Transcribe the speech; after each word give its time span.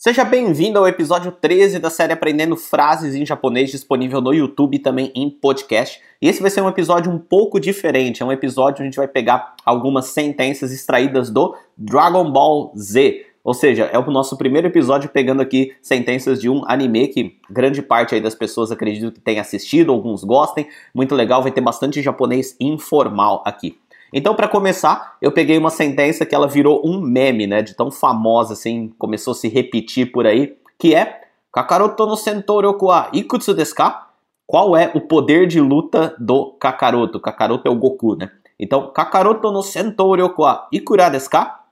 Seja 0.00 0.24
bem-vindo 0.24 0.78
ao 0.78 0.86
episódio 0.86 1.32
13 1.32 1.80
da 1.80 1.90
série 1.90 2.12
Aprendendo 2.12 2.56
Frases 2.56 3.16
em 3.16 3.26
Japonês, 3.26 3.68
disponível 3.68 4.20
no 4.20 4.32
YouTube 4.32 4.76
e 4.76 4.78
também 4.78 5.10
em 5.12 5.28
podcast. 5.28 6.00
E 6.22 6.28
esse 6.28 6.40
vai 6.40 6.52
ser 6.52 6.60
um 6.60 6.68
episódio 6.68 7.10
um 7.10 7.18
pouco 7.18 7.58
diferente. 7.58 8.22
É 8.22 8.24
um 8.24 8.30
episódio 8.30 8.74
onde 8.74 8.82
a 8.82 8.84
gente 8.84 8.96
vai 8.96 9.08
pegar 9.08 9.56
algumas 9.64 10.04
sentenças 10.04 10.70
extraídas 10.70 11.30
do 11.30 11.52
Dragon 11.76 12.30
Ball 12.30 12.72
Z. 12.78 13.26
Ou 13.42 13.52
seja, 13.52 13.86
é 13.86 13.98
o 13.98 14.08
nosso 14.08 14.38
primeiro 14.38 14.68
episódio 14.68 15.10
pegando 15.10 15.42
aqui 15.42 15.74
sentenças 15.82 16.40
de 16.40 16.48
um 16.48 16.62
anime 16.68 17.08
que 17.08 17.36
grande 17.50 17.82
parte 17.82 18.14
aí 18.14 18.20
das 18.20 18.36
pessoas 18.36 18.70
acredito 18.70 19.10
que 19.10 19.20
tenha 19.20 19.40
assistido, 19.40 19.90
alguns 19.90 20.22
gostem. 20.22 20.68
Muito 20.94 21.12
legal, 21.16 21.42
vai 21.42 21.50
ter 21.50 21.60
bastante 21.60 22.00
japonês 22.00 22.54
informal 22.60 23.42
aqui. 23.44 23.76
Então, 24.12 24.34
para 24.34 24.48
começar, 24.48 25.16
eu 25.20 25.30
peguei 25.30 25.58
uma 25.58 25.70
sentença 25.70 26.24
que 26.24 26.34
ela 26.34 26.48
virou 26.48 26.82
um 26.84 27.00
meme, 27.00 27.46
né? 27.46 27.62
De 27.62 27.74
tão 27.74 27.90
famosa, 27.90 28.54
assim, 28.54 28.92
começou 28.98 29.32
a 29.32 29.34
se 29.34 29.48
repetir 29.48 30.10
por 30.10 30.26
aí, 30.26 30.56
que 30.78 30.94
é 30.94 31.20
Kakaroto 31.52 32.06
no 32.06 32.16
Sentoryoku 32.16 32.86
wa 32.86 33.08
ikutsu 33.12 33.54
desu 33.54 33.74
ka? 33.74 34.08
Qual 34.46 34.76
é 34.76 34.90
o 34.94 35.00
poder 35.00 35.46
de 35.46 35.60
luta 35.60 36.14
do 36.18 36.52
Kakaroto? 36.52 37.20
Kakaroto 37.20 37.68
é 37.68 37.70
o 37.70 37.74
Goku, 37.74 38.16
né? 38.16 38.30
Então, 38.58 38.90
Kakaroto 38.92 39.50
no 39.50 39.62
Sentoryoku 39.62 40.42
wa 40.42 40.68
ikura 40.72 41.08
desu 41.10 41.30
ka? 41.30 41.64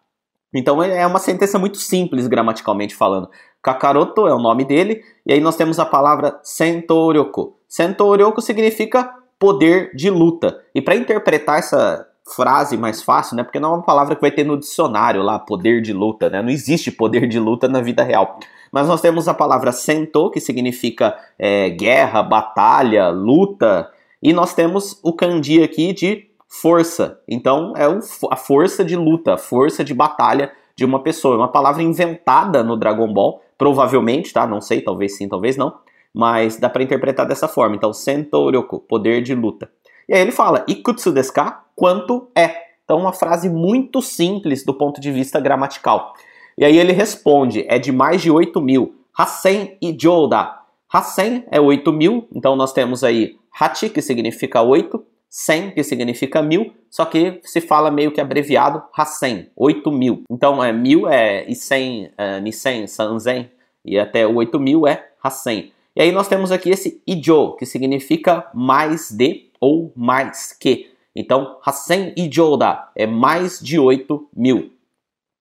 Então, 0.55 0.83
é 0.83 1.07
uma 1.07 1.19
sentença 1.19 1.59
muito 1.59 1.79
simples 1.79 2.27
gramaticalmente 2.27 2.95
falando. 2.95 3.29
Kakaroto 3.63 4.27
é 4.27 4.35
o 4.35 4.39
nome 4.39 4.65
dele, 4.65 5.03
e 5.25 5.33
aí 5.33 5.41
nós 5.41 5.57
temos 5.57 5.79
a 5.79 5.85
palavra 5.85 6.39
Sentoryoku. 6.43 7.57
Sentoryoku 7.69 8.41
significa 8.41 9.15
poder 9.39 9.95
de 9.95 10.09
luta. 10.09 10.63
E 10.75 10.81
para 10.81 10.97
interpretar 10.97 11.59
essa 11.59 12.07
frase 12.35 12.77
mais 12.77 13.03
fácil, 13.03 13.37
né? 13.37 13.45
Porque 13.45 13.61
não 13.61 13.71
é 13.71 13.77
uma 13.77 13.83
palavra 13.83 14.17
que 14.17 14.21
vai 14.21 14.31
ter 14.31 14.45
no 14.45 14.59
dicionário 14.59 15.23
lá, 15.23 15.39
poder 15.39 15.81
de 15.81 15.93
luta, 15.93 16.29
né? 16.29 16.43
Não 16.43 16.51
existe 16.51 16.91
poder 16.91 17.29
de 17.29 17.39
luta 17.39 17.69
na 17.69 17.81
vida 17.81 18.03
real. 18.03 18.39
Mas 18.73 18.89
nós 18.89 19.01
temos 19.01 19.29
a 19.29 19.35
palavra 19.35 19.71
sento, 19.71 20.31
que 20.31 20.41
significa 20.41 21.17
é, 21.39 21.71
guerra, 21.71 22.23
batalha, 22.23 23.09
luta, 23.09 23.89
e 24.21 24.33
nós 24.33 24.55
temos 24.55 24.99
o 25.03 25.13
kanji 25.13 25.63
aqui 25.63 25.93
de 25.93 26.27
força. 26.49 27.21
Então 27.29 27.73
é 27.77 27.85
a 28.31 28.37
força 28.37 28.85
de 28.85 28.97
luta, 28.97 29.35
a 29.35 29.39
força 29.39 29.85
de 29.85 29.95
batalha 29.95 30.53
de 30.75 30.85
uma 30.85 31.03
pessoa. 31.03 31.35
É 31.35 31.39
uma 31.39 31.53
palavra 31.53 31.83
inventada 31.83 32.65
no 32.65 32.77
Dragon 32.77 33.13
Ball, 33.13 33.41
provavelmente, 33.57 34.33
tá? 34.33 34.47
Não 34.47 34.61
sei, 34.61 34.81
talvez 34.81 35.17
sim, 35.17 35.29
talvez 35.29 35.57
não. 35.57 35.75
Mas 36.13 36.57
dá 36.57 36.69
para 36.69 36.83
interpretar 36.83 37.27
dessa 37.27 37.47
forma. 37.47 37.77
Então, 37.77 37.93
Sento 37.93 38.51
Ryoku, 38.51 38.81
poder 38.81 39.23
de 39.23 39.35
luta. 39.35 39.71
E 40.09 40.15
aí 40.15 40.21
ele 40.21 40.33
fala, 40.33 40.65
Ikutsu 40.69 41.13
desu 41.13 41.33
ka? 41.33 41.65
Quanto 41.75 42.29
é? 42.35 42.67
Então, 42.85 42.99
uma 42.99 43.13
frase 43.13 43.51
muito 43.51 44.01
simples 44.01 44.65
do 44.65 44.73
ponto 44.73 45.01
de 45.01 45.11
vista 45.11 45.41
gramatical. 45.41 46.15
E 46.57 46.65
aí 46.65 46.79
ele 46.79 46.93
responde, 46.93 47.65
é 47.69 47.79
de 47.79 47.91
mais 47.91 48.23
de 48.23 48.31
8 48.31 48.61
mil. 48.61 48.95
Hasen 49.17 49.77
e 49.83 49.97
Joda. 49.99 50.61
Hasen 50.93 51.45
é 51.51 51.61
8 51.61 51.93
mil, 51.93 52.29
então 52.33 52.55
nós 52.55 52.73
temos 52.73 53.03
aí 53.03 53.37
Hachi, 53.59 53.91
que 53.91 54.01
significa 54.01 54.63
8, 54.63 55.05
Sen, 55.29 55.71
que 55.73 55.83
significa 55.83 56.41
mil, 56.41 56.73
só 56.89 57.05
que 57.05 57.41
se 57.43 57.61
fala 57.61 57.91
meio 57.91 58.13
que 58.13 58.21
abreviado 58.21 58.83
Hasen, 58.97 59.51
8 59.57 59.91
mil. 59.91 60.23
Então, 60.31 60.63
é, 60.63 60.73
mil 60.73 61.09
é 61.09 61.45
Isen, 61.51 62.11
é, 62.17 62.41
Nisen, 62.41 62.87
Sanzen, 62.87 63.51
e 63.85 63.99
até 63.99 64.27
8 64.27 64.59
mil 64.59 64.87
é 64.87 65.07
Hasen. 65.23 65.73
E 65.97 66.03
aí 66.03 66.13
nós 66.13 66.29
temos 66.29 66.53
aqui 66.53 66.69
esse 66.69 67.03
Ijo, 67.07 67.57
que 67.57 67.65
significa 67.65 68.47
mais 68.53 69.11
de, 69.11 69.51
ou 69.59 69.91
mais 69.97 70.53
que. 70.53 70.91
Então, 71.15 71.57
Hasen 71.65 72.13
Ijoda 72.15 72.89
é 72.95 73.07
mais 73.07 73.59
de 73.59 73.79
8 73.79 74.29
mil. 74.37 74.73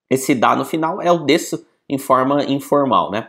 Esse 0.10 0.34
dá 0.34 0.56
no 0.56 0.64
final 0.64 1.02
é 1.02 1.12
o 1.12 1.20
desu 1.20 1.66
em 1.90 1.98
forma 1.98 2.46
informal, 2.46 3.12
né? 3.12 3.28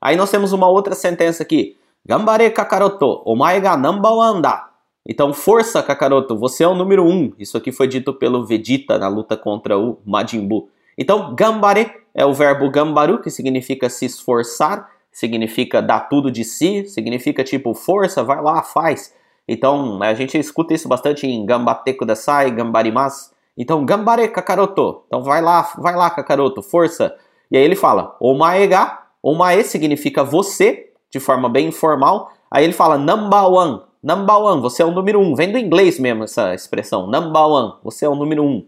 Aí 0.00 0.16
nós 0.16 0.30
temos 0.30 0.52
uma 0.52 0.68
outra 0.68 0.94
sentença 0.94 1.42
aqui. 1.42 1.76
Gambare 2.06 2.48
Kakaroto, 2.50 3.20
omae 3.24 3.60
ga 3.60 3.76
number 3.76 4.12
one 4.12 4.40
da. 4.40 4.70
Então, 5.04 5.34
força 5.34 5.82
Kakaroto, 5.82 6.36
você 6.36 6.62
é 6.62 6.68
o 6.68 6.74
número 6.74 7.04
1. 7.04 7.10
Um. 7.10 7.32
Isso 7.36 7.56
aqui 7.56 7.72
foi 7.72 7.88
dito 7.88 8.14
pelo 8.14 8.46
Vegeta 8.46 8.96
na 8.96 9.08
luta 9.08 9.36
contra 9.36 9.76
o 9.76 9.98
Majin 10.06 10.46
Buu. 10.46 10.70
Então, 10.96 11.34
gambare 11.34 11.92
é 12.14 12.24
o 12.24 12.32
verbo 12.32 12.70
gambaru, 12.70 13.20
que 13.20 13.30
significa 13.30 13.90
se 13.90 14.04
esforçar, 14.04 14.88
significa 15.12 15.82
dar 15.82 16.08
tudo 16.08 16.30
de 16.30 16.44
si, 16.44 16.84
significa 16.86 17.42
tipo 17.42 17.74
força, 17.74 18.22
vai 18.22 18.40
lá, 18.40 18.62
faz. 18.62 19.14
Então, 19.48 20.00
a 20.02 20.14
gente 20.14 20.38
escuta 20.38 20.72
isso 20.74 20.88
bastante 20.88 21.26
em 21.26 21.44
Gambate 21.44 21.92
Kudasai, 21.94 22.50
Gambarimas. 22.50 23.32
Então, 23.58 23.84
Gambare 23.84 24.28
Kakaroto. 24.28 25.02
Então, 25.06 25.22
vai 25.22 25.42
lá, 25.42 25.72
vai 25.76 25.96
lá, 25.96 26.08
Kakaroto, 26.08 26.62
força. 26.62 27.16
E 27.50 27.56
aí 27.56 27.64
ele 27.64 27.74
fala, 27.74 28.16
Omae 28.20 28.66
ga. 28.68 29.06
Omae 29.22 29.64
significa 29.64 30.22
você, 30.22 30.92
de 31.10 31.18
forma 31.18 31.48
bem 31.48 31.68
informal. 31.68 32.30
Aí 32.50 32.64
ele 32.64 32.72
fala, 32.72 32.96
number 32.96 33.44
one. 33.44 33.80
Number 34.02 34.36
one, 34.36 34.62
você 34.62 34.82
é 34.82 34.86
o 34.86 34.92
número 34.92 35.20
um. 35.20 35.34
Vem 35.34 35.52
do 35.52 35.58
inglês 35.58 35.98
mesmo 35.98 36.24
essa 36.24 36.54
expressão. 36.54 37.06
Number 37.06 37.42
one, 37.42 37.74
você 37.82 38.06
é 38.06 38.08
o 38.08 38.14
número 38.14 38.42
um. 38.42 38.66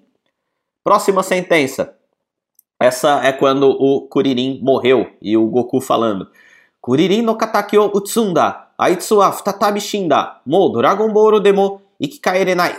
Próxima 0.84 1.22
sentença. 1.22 1.96
Essa 2.82 3.24
é 3.24 3.30
quando 3.30 3.70
o 3.70 4.08
Kuririn 4.08 4.58
morreu 4.60 5.06
e 5.22 5.36
o 5.36 5.46
Goku 5.46 5.80
falando. 5.80 6.26
Kuririn 6.80 7.22
no 7.22 7.36
Kataki 7.36 7.78
o 7.78 7.86
Utsunda. 7.94 8.70
Aitsu 8.76 9.18
wa 9.18 9.30
futatabi 9.30 9.80
shinda. 9.80 10.40
Mo 10.44 10.68
Dragon 10.68 11.12
Ball 11.12 11.38
demo 11.38 11.80
ikikaerenai. 12.00 12.74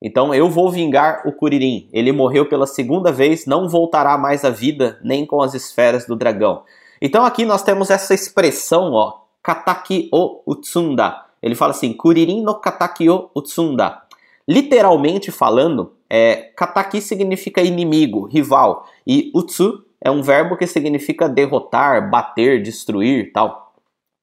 Então 0.00 0.34
eu 0.34 0.48
vou 0.48 0.70
vingar 0.70 1.20
o 1.26 1.32
Kuririn. 1.32 1.86
Ele 1.92 2.12
morreu 2.12 2.48
pela 2.48 2.66
segunda 2.66 3.12
vez, 3.12 3.44
não 3.44 3.68
voltará 3.68 4.16
mais 4.16 4.42
à 4.42 4.48
vida, 4.48 4.98
nem 5.04 5.26
com 5.26 5.42
as 5.42 5.52
esferas 5.52 6.06
do 6.06 6.16
dragão. 6.16 6.62
Então 6.98 7.22
aqui 7.22 7.44
nós 7.44 7.62
temos 7.62 7.90
essa 7.90 8.14
expressão, 8.14 8.94
ó, 8.94 9.18
Kataki 9.42 10.08
o 10.10 10.40
Utsunda. 10.46 11.26
Ele 11.42 11.54
fala 11.54 11.72
assim, 11.72 11.92
Kuririn 11.92 12.42
no 12.42 12.54
Kataki 12.54 13.10
o 13.10 13.28
Utsunda. 13.36 14.00
Literalmente 14.48 15.30
falando, 15.30 15.92
é, 16.08 16.52
Kataki 16.56 17.00
significa 17.00 17.60
inimigo, 17.62 18.26
rival, 18.26 18.86
e 19.06 19.32
Utsu 19.34 19.84
é 20.00 20.10
um 20.10 20.22
verbo 20.22 20.56
que 20.56 20.66
significa 20.66 21.28
derrotar, 21.28 22.08
bater, 22.08 22.62
destruir, 22.62 23.32
tal, 23.32 23.74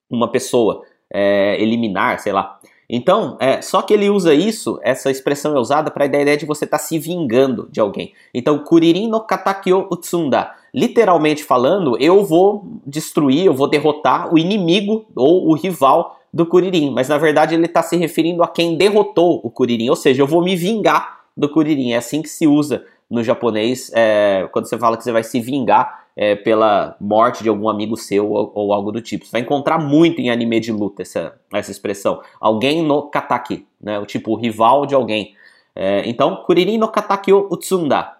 uma 0.09 0.31
pessoa, 0.31 0.83
é, 1.11 1.61
eliminar, 1.61 2.19
sei 2.19 2.31
lá. 2.31 2.59
Então, 2.89 3.37
é, 3.39 3.61
só 3.61 3.81
que 3.81 3.93
ele 3.93 4.09
usa 4.09 4.33
isso, 4.33 4.79
essa 4.83 5.09
expressão 5.09 5.55
é 5.55 5.59
usada 5.59 5.89
para 5.89 6.03
a 6.03 6.07
ideia 6.07 6.37
de 6.37 6.45
você 6.45 6.65
estar 6.65 6.77
tá 6.77 6.83
se 6.83 6.99
vingando 6.99 7.67
de 7.71 7.79
alguém. 7.79 8.13
Então, 8.33 8.59
kuririn 8.59 9.07
no 9.07 9.21
katakyo 9.21 9.87
utsunda. 9.91 10.53
Literalmente 10.73 11.43
falando, 11.43 11.97
eu 11.99 12.23
vou 12.23 12.65
destruir, 12.85 13.45
eu 13.45 13.53
vou 13.53 13.67
derrotar 13.67 14.33
o 14.33 14.37
inimigo 14.37 15.05
ou 15.15 15.49
o 15.49 15.55
rival 15.55 16.19
do 16.33 16.45
Kuririn. 16.45 16.89
Mas 16.91 17.09
na 17.09 17.17
verdade 17.17 17.53
ele 17.53 17.65
está 17.65 17.83
se 17.83 17.95
referindo 17.95 18.41
a 18.41 18.47
quem 18.47 18.75
derrotou 18.75 19.39
o 19.43 19.51
Kuririn. 19.51 19.89
Ou 19.89 19.95
seja, 19.95 20.21
eu 20.21 20.27
vou 20.27 20.43
me 20.43 20.55
vingar 20.55 21.21
do 21.37 21.47
Kuririn. 21.47 21.91
É 21.91 21.97
assim 21.97 22.21
que 22.21 22.29
se 22.29 22.47
usa 22.47 22.85
no 23.09 23.23
japonês, 23.23 23.91
é, 23.93 24.47
quando 24.51 24.67
você 24.67 24.77
fala 24.77 24.97
que 24.97 25.03
você 25.03 25.11
vai 25.11 25.23
se 25.23 25.39
vingar 25.39 26.05
é, 26.15 26.35
pela 26.35 26.95
morte 26.99 27.43
de 27.43 27.49
algum 27.49 27.69
amigo 27.69 27.95
seu 27.95 28.31
ou, 28.31 28.51
ou, 28.55 28.73
algo 28.73 28.91
do 28.91 29.01
tipo. 29.01 29.25
Você 29.25 29.31
vai 29.31 29.41
encontrar 29.41 29.77
muito 29.77 30.19
em 30.19 30.31
anime 30.31 30.59
de 30.59 30.71
luta 30.71 31.01
essa, 31.01 31.35
essa 31.53 31.71
expressão. 31.71 32.21
Alguém 32.39 32.83
no 32.83 33.03
kataki, 33.03 33.67
né? 33.79 33.99
O 33.99 34.05
tipo, 34.05 34.31
o 34.31 34.35
rival 34.35 34.85
de 34.85 34.95
alguém. 34.95 35.35
É, 35.75 36.07
então, 36.07 36.37
Kuririn 36.37 36.77
no 36.77 36.87
kataki 36.87 37.31
o 37.31 37.47
utsunda. 37.51 38.17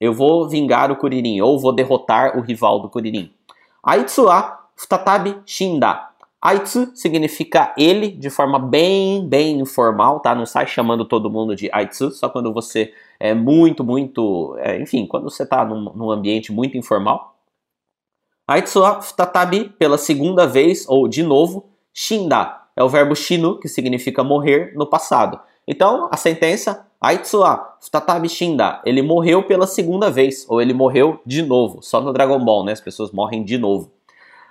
Eu 0.00 0.12
vou 0.12 0.48
vingar 0.48 0.90
o 0.90 0.96
Kuririn, 0.96 1.40
ou 1.40 1.58
vou 1.58 1.72
derrotar 1.72 2.36
o 2.36 2.40
rival 2.40 2.80
do 2.80 2.90
Kuririn. 2.90 3.32
Aitsu 3.82 4.24
wa 4.24 4.68
futatabi 4.76 5.36
shinda. 5.46 6.08
Aitsu 6.44 6.94
significa 6.94 7.72
ele 7.74 8.10
de 8.10 8.28
forma 8.28 8.58
bem, 8.58 9.26
bem 9.26 9.60
informal, 9.60 10.20
tá? 10.20 10.34
Não 10.34 10.44
sai 10.44 10.66
chamando 10.66 11.06
todo 11.06 11.30
mundo 11.30 11.56
de 11.56 11.70
Aitsu, 11.72 12.10
só 12.10 12.28
quando 12.28 12.52
você 12.52 12.92
é 13.18 13.32
muito, 13.32 13.82
muito. 13.82 14.54
É, 14.58 14.78
enfim, 14.78 15.06
quando 15.06 15.24
você 15.24 15.44
está 15.44 15.64
num, 15.64 15.84
num, 15.94 16.10
ambiente 16.10 16.52
muito 16.52 16.76
informal. 16.76 17.34
Aitsu 18.46 18.82
futatabi 19.00 19.70
pela 19.70 19.96
segunda 19.96 20.46
vez, 20.46 20.86
ou 20.86 21.08
de 21.08 21.22
novo, 21.22 21.64
shinda 21.94 22.60
é 22.76 22.84
o 22.84 22.90
verbo 22.90 23.16
shinu, 23.16 23.58
que 23.58 23.66
significa 23.66 24.22
morrer 24.22 24.74
no 24.76 24.86
passado. 24.86 25.40
Então, 25.66 26.10
a 26.12 26.16
sentença 26.18 26.86
Aitsu 27.00 27.40
futatabi 27.80 28.28
shinda, 28.28 28.82
ele 28.84 29.00
morreu 29.00 29.44
pela 29.44 29.66
segunda 29.66 30.10
vez, 30.10 30.44
ou 30.46 30.60
ele 30.60 30.74
morreu 30.74 31.22
de 31.24 31.40
novo. 31.40 31.80
Só 31.80 32.02
no 32.02 32.12
Dragon 32.12 32.44
Ball, 32.44 32.66
né? 32.66 32.72
As 32.72 32.82
pessoas 32.82 33.12
morrem 33.12 33.42
de 33.42 33.56
novo. 33.56 33.93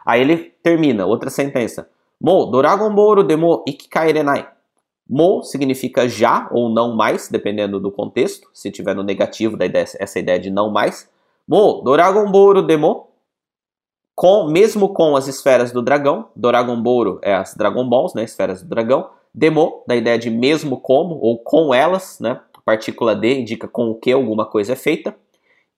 Aí 0.05 0.21
ele 0.21 0.53
termina, 0.61 1.05
outra 1.05 1.29
sentença. 1.29 1.89
Mo 2.19 2.45
Dragon 2.45 2.93
Ball 2.93 3.23
demo 3.23 3.63
ikikairenai. 3.67 4.47
Mo 5.09 5.43
significa 5.43 6.07
já 6.07 6.47
ou 6.51 6.69
não 6.69 6.95
mais, 6.95 7.29
dependendo 7.29 7.79
do 7.79 7.91
contexto. 7.91 8.47
Se 8.53 8.71
tiver 8.71 8.95
no 8.95 9.03
negativo, 9.03 9.57
da 9.57 9.65
ideia, 9.65 9.85
essa 9.99 10.19
ideia 10.19 10.39
de 10.39 10.49
não 10.49 10.71
mais. 10.71 11.09
Mo 11.47 11.81
Dragon 11.83 12.31
Ball 12.31 12.61
demo 12.61 13.07
com, 14.15 14.47
mesmo 14.47 14.89
com 14.89 15.15
as 15.15 15.27
esferas 15.27 15.71
do 15.71 15.81
dragão, 15.81 16.29
Dragon 16.35 16.81
Ball 16.81 17.19
é 17.21 17.33
as 17.33 17.55
Dragon 17.55 17.87
Balls, 17.87 18.13
né, 18.13 18.23
esferas 18.23 18.61
do 18.61 18.69
dragão. 18.69 19.09
Demo, 19.33 19.83
da 19.87 19.95
ideia 19.95 20.17
de 20.17 20.29
mesmo 20.29 20.79
como, 20.79 21.15
ou 21.15 21.39
com 21.39 21.73
elas, 21.73 22.19
né, 22.19 22.39
partícula 22.63 23.15
D 23.15 23.39
indica 23.39 23.67
com 23.67 23.89
o 23.89 23.95
que 23.95 24.11
alguma 24.11 24.45
coisa 24.45 24.73
é 24.73 24.75
feita. 24.75 25.15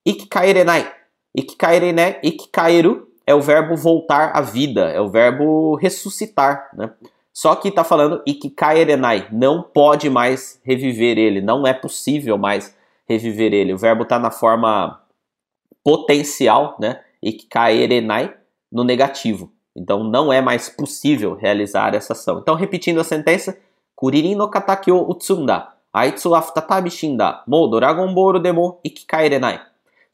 Ikikairenai. 0.06 0.92
Ikikairenai, 1.34 2.20
ikikairu 2.22 3.05
é 3.26 3.34
o 3.34 3.40
verbo 3.40 3.76
voltar 3.76 4.30
à 4.34 4.40
vida, 4.40 4.88
é 4.90 5.00
o 5.00 5.08
verbo 5.08 5.74
ressuscitar, 5.74 6.70
né? 6.74 6.90
Só 7.32 7.54
que 7.54 7.68
está 7.68 7.84
falando 7.84 8.22
ikikaerenai, 8.26 9.28
não 9.30 9.62
pode 9.62 10.08
mais 10.08 10.58
reviver 10.64 11.18
ele, 11.18 11.42
não 11.42 11.66
é 11.66 11.74
possível 11.74 12.38
mais 12.38 12.74
reviver 13.06 13.52
ele. 13.52 13.74
O 13.74 13.78
verbo 13.78 14.04
está 14.04 14.18
na 14.18 14.30
forma 14.30 15.02
potencial, 15.84 16.76
né? 16.80 17.00
Ikikaerenai, 17.22 18.34
no 18.72 18.84
negativo. 18.84 19.52
Então 19.76 20.02
não 20.02 20.32
é 20.32 20.40
mais 20.40 20.70
possível 20.70 21.34
realizar 21.34 21.94
essa 21.94 22.14
ação. 22.14 22.38
Então, 22.38 22.54
repetindo 22.54 23.00
a 23.00 23.04
sentença, 23.04 23.58
Kuririn 23.94 24.34
no 24.34 24.48
kataki 24.48 24.90
o 24.90 25.08
utsunda, 25.08 25.68
aitsu 25.92 26.30
wa 26.30 26.42
futatabi 26.42 26.90
shinda, 26.90 27.42
mou 27.46 27.68
Dragon 27.68 28.12
Ball 28.14 28.38
demo 28.38 28.80
ikikaerenai. 28.84 29.60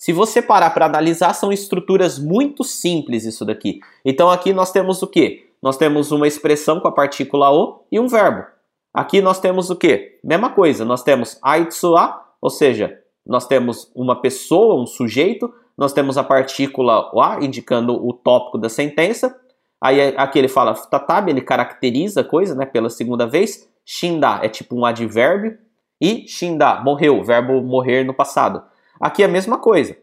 Se 0.03 0.13
você 0.13 0.43
parar 0.43 0.71
para 0.71 0.87
analisar, 0.87 1.33
são 1.33 1.53
estruturas 1.53 2.19
muito 2.19 2.65
simples 2.65 3.25
isso 3.25 3.45
daqui. 3.45 3.79
Então 4.05 4.29
aqui 4.29 4.53
nós 4.53 4.73
temos 4.73 5.01
o 5.01 5.07
que? 5.07 5.49
Nós 5.63 5.77
temos 5.77 6.11
uma 6.11 6.27
expressão 6.27 6.81
com 6.81 6.89
a 6.89 6.93
partícula 6.93 7.53
o 7.53 7.85
e 7.89 8.01
um 8.01 8.09
verbo. 8.09 8.45
Aqui 8.93 9.23
nós 9.23 9.39
temos 9.39 9.71
o 9.71 9.77
que? 9.77 10.19
Mesma 10.25 10.51
coisa, 10.51 10.85
nós 10.85 11.05
temos 11.05 11.39
aitsua, 11.41 12.21
ou 12.41 12.51
seja, 12.51 12.99
nós 13.25 13.47
temos 13.47 13.93
uma 13.95 14.21
pessoa, 14.21 14.83
um 14.83 14.87
sujeito, 14.87 15.55
nós 15.79 15.93
temos 15.93 16.19
a 16.19 16.25
partícula 16.25 17.09
a 17.23 17.39
indicando 17.41 17.95
o 17.95 18.13
tópico 18.13 18.59
da 18.59 18.69
sentença. 18.69 19.39
Aí 19.81 20.17
aqui 20.17 20.37
ele 20.37 20.49
fala 20.49 20.75
tatabe, 20.75 21.31
ele 21.31 21.43
caracteriza 21.43 22.23
a 22.23 22.25
coisa, 22.25 22.57
né, 22.57 22.67
pela 22.67 22.91
segunda 22.91 23.25
vez. 23.25 23.71
Shinda 23.87 24.41
é 24.43 24.49
tipo 24.49 24.75
um 24.75 24.85
advérbio 24.85 25.57
e 26.01 26.27
shinda, 26.27 26.81
morreu, 26.83 27.23
verbo 27.23 27.63
morrer 27.63 28.03
no 28.03 28.13
passado. 28.13 28.72
Aqui 29.01 29.23
é 29.23 29.27
a 29.27 29.29
mesma 29.29 29.59
coisa. 29.59 29.97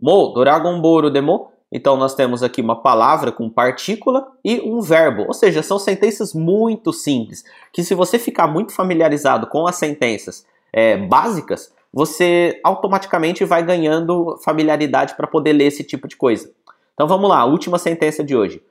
Mo, 0.00 0.28
Doragon 0.28 0.80
Boru 0.80 1.10
Demo. 1.10 1.50
Então 1.72 1.96
nós 1.96 2.14
temos 2.14 2.42
aqui 2.42 2.60
uma 2.60 2.80
palavra 2.80 3.32
com 3.32 3.50
partícula 3.50 4.26
e 4.44 4.60
um 4.60 4.80
verbo. 4.80 5.24
Ou 5.26 5.34
seja, 5.34 5.62
são 5.62 5.78
sentenças 5.78 6.32
muito 6.32 6.92
simples. 6.92 7.44
Que 7.72 7.82
se 7.82 7.94
você 7.94 8.18
ficar 8.18 8.46
muito 8.46 8.72
familiarizado 8.72 9.46
com 9.48 9.66
as 9.66 9.76
sentenças 9.76 10.46
é, 10.72 10.96
básicas, 10.96 11.74
você 11.92 12.60
automaticamente 12.62 13.44
vai 13.44 13.62
ganhando 13.62 14.38
familiaridade 14.44 15.16
para 15.16 15.26
poder 15.26 15.54
ler 15.54 15.66
esse 15.66 15.82
tipo 15.82 16.06
de 16.06 16.16
coisa. 16.16 16.50
Então 16.94 17.08
vamos 17.08 17.28
lá, 17.28 17.44
última 17.44 17.78
sentença 17.78 18.22
de 18.22 18.36
hoje. 18.36 18.62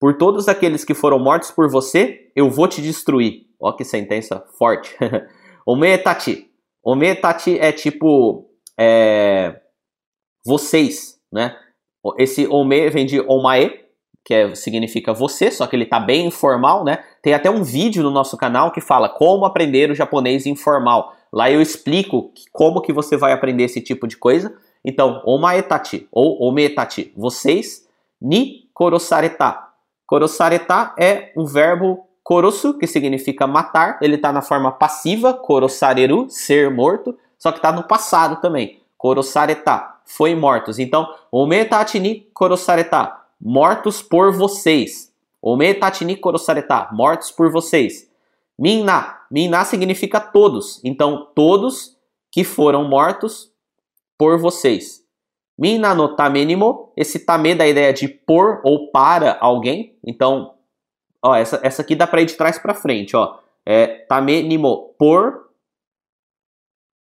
Por 0.00 0.18
todos 0.18 0.48
aqueles 0.48 0.84
que 0.84 0.94
foram 0.94 1.18
mortos 1.18 1.50
por 1.50 1.68
você, 1.70 2.30
eu 2.34 2.50
vou 2.50 2.66
te 2.66 2.82
destruir. 2.82 3.46
Ó 3.62 3.72
que 3.72 3.84
sentença 3.84 4.44
forte. 4.58 4.96
Ometati. 5.64 6.50
Ometati 6.82 7.56
é 7.58 7.70
tipo 7.70 8.50
é, 8.78 9.60
vocês, 10.44 11.18
né? 11.32 11.56
Esse 12.18 12.48
ome 12.48 12.90
vem 12.90 13.06
de 13.06 13.20
omae, 13.20 13.80
que 14.24 14.34
é, 14.34 14.52
significa 14.56 15.12
você, 15.12 15.52
só 15.52 15.68
que 15.68 15.76
ele 15.76 15.86
tá 15.86 16.00
bem 16.00 16.26
informal, 16.26 16.82
né? 16.82 17.04
Tem 17.22 17.32
até 17.32 17.48
um 17.48 17.62
vídeo 17.62 18.02
no 18.02 18.10
nosso 18.10 18.36
canal 18.36 18.72
que 18.72 18.80
fala 18.80 19.08
como 19.08 19.44
aprender 19.44 19.90
o 19.90 19.94
japonês 19.94 20.44
informal. 20.44 21.14
Lá 21.32 21.48
eu 21.48 21.62
explico 21.62 22.32
como 22.52 22.82
que 22.82 22.92
você 22.92 23.16
vai 23.16 23.32
aprender 23.32 23.64
esse 23.64 23.80
tipo 23.80 24.08
de 24.08 24.16
coisa. 24.16 24.52
Então, 24.84 25.22
omaetati 25.24 26.08
ou 26.10 26.42
ometati, 26.42 27.12
vocês, 27.16 27.86
ni 28.20 28.68
korosareta. 28.74 29.68
Korosareta 30.04 30.92
é 30.98 31.32
um 31.36 31.44
verbo 31.44 32.08
Korosu, 32.22 32.78
que 32.78 32.86
significa 32.86 33.46
matar, 33.46 33.98
ele 34.00 34.14
está 34.14 34.32
na 34.32 34.42
forma 34.42 34.70
passiva, 34.70 35.34
korosareru, 35.34 36.26
ser 36.30 36.70
morto, 36.70 37.16
só 37.38 37.50
que 37.50 37.58
está 37.58 37.72
no 37.72 37.82
passado 37.82 38.40
também. 38.40 38.80
Korosareta, 38.96 39.96
foi 40.04 40.34
mortos. 40.34 40.78
Então, 40.78 41.12
ometachi 41.30 41.98
ni 41.98 42.20
korosareta, 42.32 43.16
mortos 43.40 44.00
por 44.00 44.32
vocês. 44.32 45.12
Ometachi 45.40 46.04
ni 46.04 46.14
korosareta, 46.14 46.88
mortos 46.92 47.32
por 47.32 47.50
vocês. 47.50 48.08
Minna, 48.56 49.18
minna 49.28 49.64
significa 49.64 50.20
todos. 50.20 50.80
Então, 50.84 51.28
todos 51.34 51.96
que 52.30 52.44
foram 52.44 52.84
mortos 52.84 53.50
por 54.16 54.38
vocês. 54.38 55.02
Minna 55.58 55.94
no 55.94 56.14
tamenimo, 56.14 56.92
esse 56.96 57.18
tame 57.18 57.54
da 57.54 57.66
ideia 57.66 57.92
de 57.92 58.06
por 58.06 58.60
ou 58.62 58.90
para 58.92 59.36
alguém. 59.40 59.96
Então, 60.06 60.54
Ó, 61.24 61.34
essa, 61.34 61.60
essa 61.62 61.82
aqui 61.82 61.94
dá 61.94 62.06
para 62.06 62.20
ir 62.22 62.26
de 62.26 62.34
trás 62.34 62.58
para 62.58 62.74
frente, 62.74 63.16
ó. 63.16 63.38
É 63.64 63.86
tame 64.06 64.42
nimo 64.42 64.94
por 64.98 65.50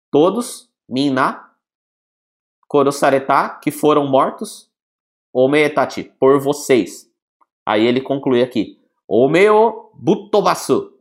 todos 0.10 0.70
minna 0.88 1.52
korosareta 2.68 3.60
que 3.62 3.72
foram 3.72 4.08
mortos 4.08 4.72
omeetachi 5.34 6.06
por 6.18 6.40
vocês. 6.40 7.10
Aí 7.66 7.86
ele 7.86 8.00
conclui 8.00 8.42
aqui: 8.42 8.80
Omeo 9.08 9.92
butobasu. 9.94 10.94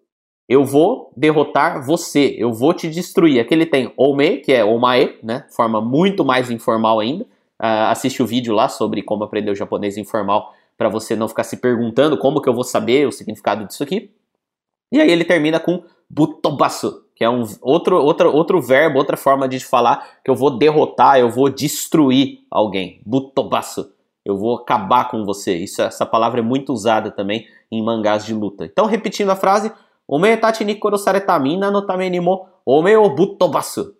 Eu 0.46 0.64
vou 0.64 1.10
derrotar 1.16 1.86
você, 1.86 2.34
eu 2.38 2.52
vou 2.52 2.74
te 2.74 2.90
destruir. 2.90 3.40
Aqui 3.40 3.54
ele 3.54 3.64
tem 3.64 3.94
ome, 3.96 4.38
que 4.38 4.52
é 4.52 4.62
omae, 4.62 5.18
né? 5.22 5.46
Forma 5.56 5.80
muito 5.80 6.22
mais 6.22 6.50
informal 6.50 7.00
ainda. 7.00 7.24
Uh, 7.62 7.88
assiste 7.88 8.22
o 8.22 8.26
vídeo 8.26 8.52
lá 8.52 8.68
sobre 8.68 9.02
como 9.02 9.24
aprender 9.24 9.50
o 9.50 9.54
japonês 9.54 9.96
informal 9.96 10.52
para 10.76 10.88
você 10.88 11.14
não 11.14 11.28
ficar 11.28 11.44
se 11.44 11.56
perguntando 11.56 12.18
como 12.18 12.40
que 12.40 12.48
eu 12.48 12.54
vou 12.54 12.64
saber 12.64 13.06
o 13.06 13.12
significado 13.12 13.66
disso 13.66 13.82
aqui. 13.82 14.10
E 14.92 15.00
aí 15.00 15.10
ele 15.10 15.24
termina 15.24 15.58
com 15.58 15.82
butobasu, 16.08 17.04
que 17.14 17.24
é 17.24 17.30
um 17.30 17.44
outro, 17.60 17.96
outro, 17.96 18.32
outro 18.32 18.60
verbo, 18.60 18.98
outra 18.98 19.16
forma 19.16 19.48
de 19.48 19.60
falar 19.60 20.18
que 20.24 20.30
eu 20.30 20.34
vou 20.34 20.56
derrotar, 20.56 21.18
eu 21.18 21.30
vou 21.30 21.48
destruir 21.48 22.40
alguém. 22.50 23.00
Butobasu. 23.04 23.92
Eu 24.24 24.38
vou 24.38 24.56
acabar 24.56 25.10
com 25.10 25.24
você. 25.24 25.54
Isso, 25.56 25.82
essa 25.82 26.06
palavra 26.06 26.40
é 26.40 26.42
muito 26.42 26.72
usada 26.72 27.10
também 27.10 27.46
em 27.70 27.82
mangás 27.82 28.24
de 28.24 28.32
luta. 28.32 28.64
Então, 28.64 28.86
repetindo 28.86 29.30
a 29.30 29.36
frase, 29.36 29.70
Ome 30.06 30.36
tachi 30.36 30.64
ni 30.64 30.74
korosareta 30.74 31.38
mina 31.38 31.70
no 31.70 31.86
tame 31.86 32.10
ni 32.10 32.20
mo 32.20 32.46
ome 32.66 32.94
o 32.96 33.08
butobasu. 33.10 33.94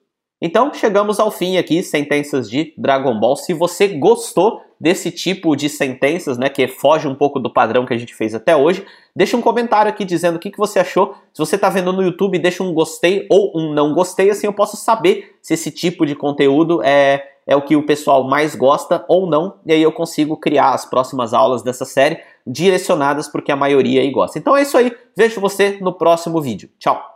Então, 0.46 0.70
chegamos 0.75 1.19
ao 1.19 1.31
fim 1.31 1.56
aqui, 1.56 1.82
sentenças 1.82 2.50
de 2.50 2.75
Dragon 2.76 3.19
Ball. 3.19 3.35
Se 3.35 3.55
você 3.55 3.88
gostou 3.88 4.61
desse 4.79 5.11
tipo 5.11 5.56
de 5.56 5.70
sentenças, 5.70 6.37
né, 6.37 6.50
que 6.50 6.69
foge 6.69 7.08
um 7.08 7.14
pouco 7.14 7.41
do 7.41 7.50
padrão 7.50 7.87
que 7.87 7.94
a 7.94 7.96
gente 7.96 8.14
fez 8.14 8.35
até 8.35 8.55
hoje, 8.55 8.85
deixa 9.17 9.38
um 9.38 9.41
comentário 9.41 9.88
aqui 9.88 10.05
dizendo 10.05 10.37
o 10.37 10.38
que, 10.38 10.50
que 10.50 10.58
você 10.58 10.79
achou. 10.79 11.14
Se 11.32 11.38
você 11.38 11.56
está 11.56 11.70
vendo 11.70 11.94
no 11.94 12.02
YouTube, 12.02 12.38
deixa 12.38 12.62
um 12.62 12.75
gostei 12.75 13.26
ou 13.31 13.58
um 13.58 13.73
não 13.73 13.94
gostei, 13.94 14.29
assim 14.29 14.46
eu 14.46 14.52
posso 14.52 14.76
saber 14.76 15.35
se 15.41 15.55
esse 15.55 15.70
tipo 15.70 16.05
de 16.05 16.14
conteúdo 16.14 16.82
é, 16.82 17.26
é 17.46 17.56
o 17.56 17.62
que 17.62 17.75
o 17.75 17.87
pessoal 17.87 18.29
mais 18.29 18.55
gosta 18.55 19.03
ou 19.08 19.27
não, 19.27 19.55
e 19.65 19.72
aí 19.72 19.82
eu 19.82 19.93
consigo 19.93 20.36
criar 20.36 20.74
as 20.74 20.84
próximas 20.84 21.32
aulas 21.32 21.63
dessa 21.63 21.86
série 21.86 22.19
direcionadas 22.46 23.29
porque 23.29 23.51
a 23.51 23.56
maioria 23.56 24.03
aí 24.03 24.10
gosta. 24.10 24.39
Então 24.39 24.55
é 24.55 24.60
isso 24.60 24.77
aí, 24.77 24.94
vejo 25.17 25.41
você 25.41 25.79
no 25.81 25.94
próximo 25.94 26.39
vídeo. 26.43 26.69
Tchau! 26.79 27.14